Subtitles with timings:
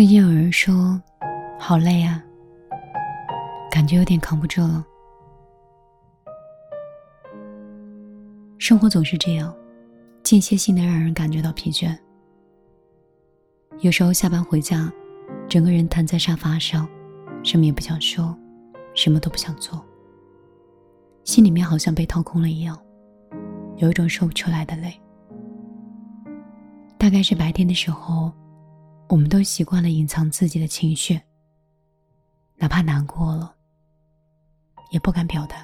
[0.00, 0.98] 最近有人说，
[1.58, 2.24] 好累啊，
[3.70, 4.82] 感觉有点扛不住了。
[8.56, 9.54] 生活总是这样，
[10.22, 11.94] 间歇性的让人感觉到疲倦。
[13.80, 14.90] 有时候下班回家，
[15.46, 16.88] 整个人瘫在沙发上，
[17.42, 18.34] 什么也不想说，
[18.94, 19.84] 什么都不想做，
[21.24, 22.74] 心里面好像被掏空了一样，
[23.76, 24.98] 有一种说不出来的累。
[26.96, 28.32] 大概是白天的时候。
[29.10, 31.20] 我们都习惯了隐藏自己的情绪，
[32.54, 33.52] 哪怕难过了，
[34.92, 35.56] 也不敢表达。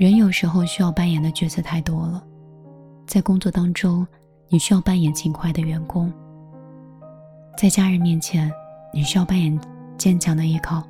[0.00, 2.26] 人有时候需要扮演的角色太多了，
[3.06, 4.04] 在工作当中，
[4.48, 6.10] 你需要扮演勤快的员工；
[7.56, 8.52] 在家人面前，
[8.92, 9.56] 你需要扮演
[9.96, 10.82] 坚强的依靠。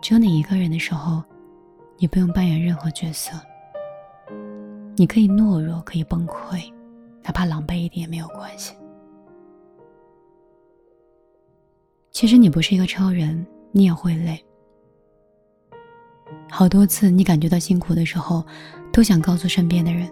[0.00, 1.22] 只有你一个人的时候，
[1.98, 3.38] 你不用扮演任何角色，
[4.96, 6.72] 你可以懦弱，可以崩溃。
[7.28, 8.72] 哪怕狼狈一点也没有关系。
[12.10, 14.42] 其实你不是一个超人，你也会累。
[16.50, 18.42] 好多次你感觉到辛苦的时候，
[18.90, 20.10] 都想告诉身边的人，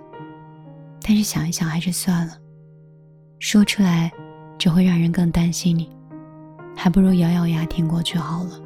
[1.01, 2.39] 但是想一想还是算了。
[3.39, 4.13] 说出来
[4.59, 5.91] 只会让人更担心你，
[6.77, 8.61] 还不如咬咬牙挺过去好了。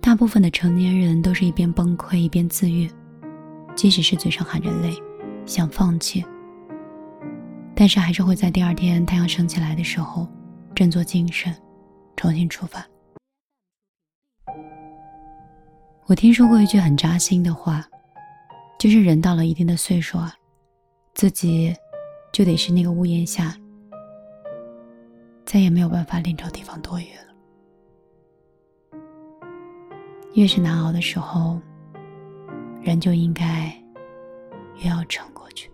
[0.00, 2.88] 大部分的成年人都是一边崩溃一边自愈，
[3.74, 4.94] 即使是嘴上喊着累。
[5.44, 6.24] 想放弃，
[7.74, 10.26] 但是还是会在第二天太阳升起来的时候，
[10.74, 11.54] 振作精神，
[12.16, 12.86] 重新出发。
[16.06, 17.84] 我听说过一句很扎心的话，
[18.78, 20.34] 就是人到了一定的岁数啊，
[21.14, 21.74] 自己
[22.32, 23.56] 就得是那个屋檐下，
[25.44, 27.32] 再也没有办法另找地方躲雨了。
[30.34, 31.60] 越是难熬的时候，
[32.80, 33.72] 人就应该
[34.76, 35.70] 越要撑过去。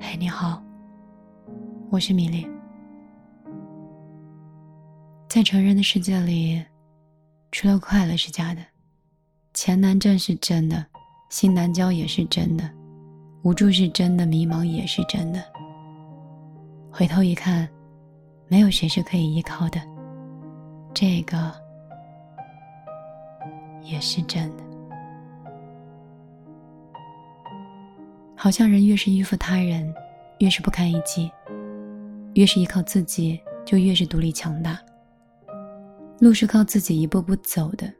[0.00, 0.62] 嘿，你好，
[1.90, 2.46] 我是米粒。
[5.28, 6.64] 在成人的世界里，
[7.52, 8.62] 除了快乐是假的，
[9.52, 10.84] 钱难挣是真的，
[11.28, 12.68] 心难交也是真的，
[13.42, 15.42] 无助是真的，迷茫也是真的。
[16.90, 17.68] 回头一看，
[18.48, 19.80] 没有谁是可以依靠的，
[20.94, 21.52] 这个
[23.82, 24.67] 也是真的。
[28.40, 29.92] 好像人越是依附他人，
[30.38, 31.28] 越是不堪一击；
[32.34, 34.78] 越是依靠自己，就越是独立强大。
[36.20, 37.92] 路是靠自己一步步走的，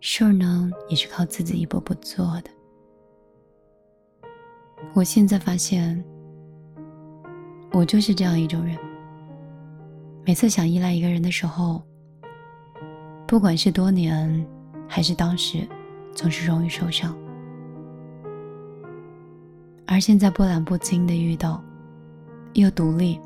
[0.00, 2.50] 事儿呢也是靠自己一步步做的。
[4.92, 6.04] 我现在发现，
[7.70, 8.76] 我就是这样一种人。
[10.26, 11.80] 每次想依赖一个人的时候，
[13.24, 14.44] 不管是多年
[14.88, 15.64] 还是当时，
[16.12, 17.16] 总是容易受伤。
[19.92, 21.60] 而现在波澜不惊的遇到，
[22.54, 23.20] 又独立，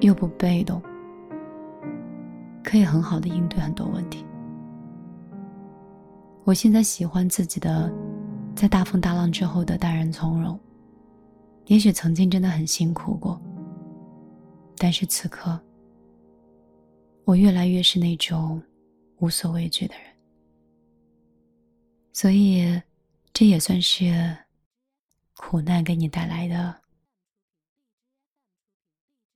[0.00, 0.80] 又不被动，
[2.62, 4.24] 可以很好的应对很多问题。
[6.44, 7.92] 我现在喜欢自己的，
[8.54, 10.56] 在大风大浪之后的淡然从容。
[11.66, 13.42] 也许曾经真的很辛苦过，
[14.78, 15.60] 但是此刻，
[17.24, 18.62] 我越来越是那种
[19.18, 20.04] 无所畏惧的人。
[22.12, 22.80] 所以，
[23.32, 24.43] 这也算是。
[25.36, 26.74] 苦难给你带来的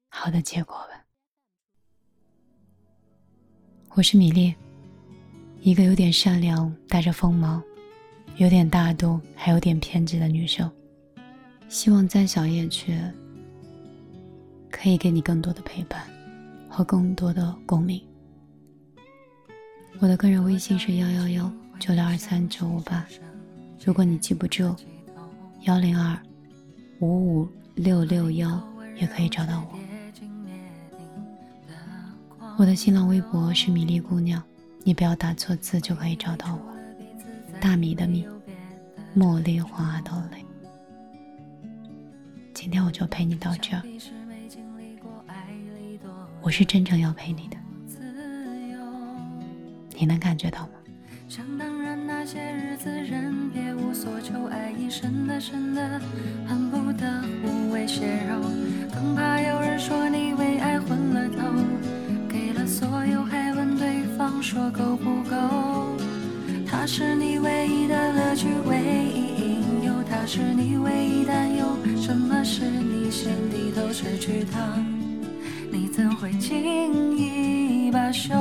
[0.09, 1.05] 好的结果吧。
[3.91, 4.55] 我是米粒，
[5.61, 7.63] 一个有点善良、带着锋芒、
[8.37, 10.71] 有点大度、还有点偏执的女生。
[11.69, 12.97] 希望在小夜曲
[14.71, 16.09] 可以给你更多的陪伴
[16.69, 18.01] 和更多的共鸣。
[19.99, 23.05] 我的个人微信是幺幺幺九六二三九五八，
[23.85, 24.75] 如果你记不住。
[25.63, 26.17] 幺零二
[27.01, 28.63] 五五六六幺
[28.97, 29.79] 也可以找到我。
[32.57, 34.43] 我的新浪微博是米粒姑娘，
[34.83, 36.61] 你不要打错字就可以找到我。
[37.61, 38.27] 大米的米，
[39.17, 40.45] 茉莉花的蕾。
[42.55, 43.82] 今天我就陪你到这儿，
[46.41, 47.56] 我是真正要陪你的，
[49.97, 50.73] 你能感觉到吗？
[51.29, 56.01] 想当然，那些日子人别无所求，爱意深的深的，
[56.47, 57.07] 恨不得
[57.45, 58.41] 无尾血肉。
[58.95, 61.37] 更怕有人说你为爱昏了头，
[62.31, 65.37] 给了所有还问对方说够不够。
[66.67, 68.79] 他是你唯一的乐趣，唯
[69.13, 71.67] 一引诱，他是你唯一担忧。
[72.01, 74.83] 什么是你心底都失去他，
[75.71, 78.35] 你怎会轻易罢休？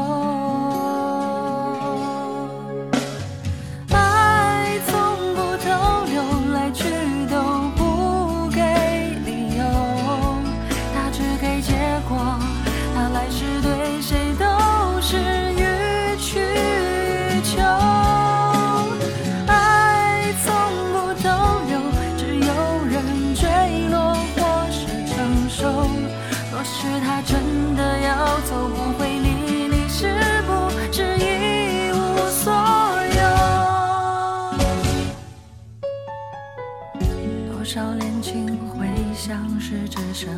[37.67, 40.33] 少恋情会相识只剩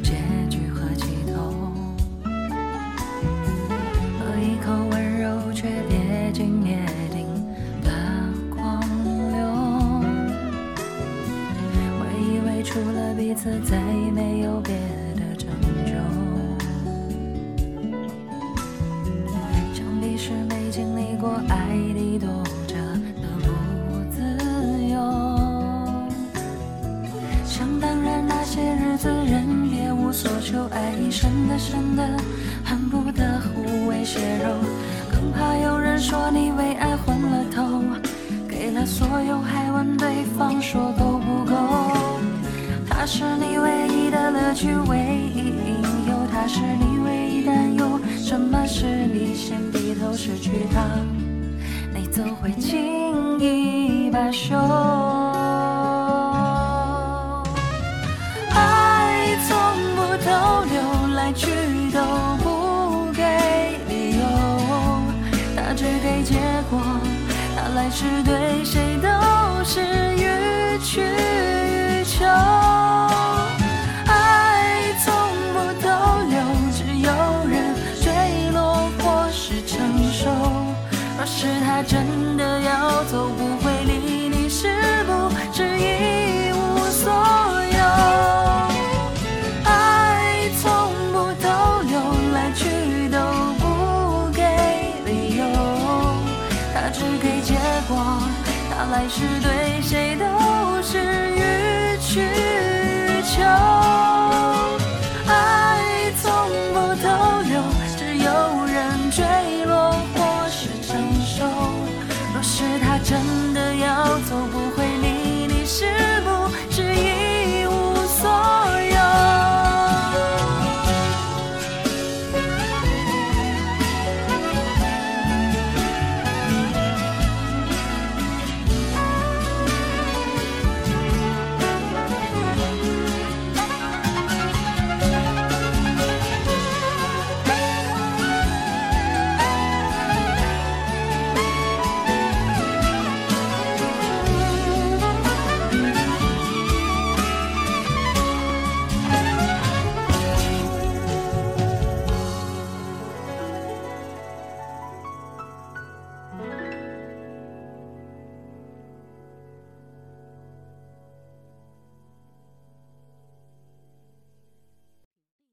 [0.00, 0.12] 结
[0.48, 1.72] 局和起头，
[4.16, 6.78] 喝一口温柔却跌进灭
[7.10, 7.26] 顶
[7.82, 7.90] 的
[8.54, 8.80] 狂
[9.32, 9.38] 流，
[11.98, 13.76] 会以为除了彼此再
[14.14, 14.78] 没有别
[31.58, 32.02] 深的，
[32.64, 34.54] 恨不得互为血肉，
[35.10, 37.82] 更怕有人说你为爱昏了头，
[38.48, 41.56] 给了所有还问对方说够不够。
[42.88, 44.96] 他是你唯一的乐趣，唯
[45.34, 48.00] 一引诱，他是你唯一担忧。
[48.16, 50.84] 什么是你先低头失去他，
[51.92, 54.54] 你怎会轻易罢休？
[67.98, 68.47] 是对